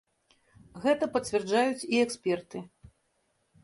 Гэта 0.85 1.11
пацвярджаюць 1.19 1.87
і 1.93 2.03
эксперты. 2.09 2.67